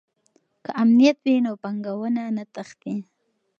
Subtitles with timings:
[0.63, 2.95] که امنیت وي نو پانګونه نه تښتي.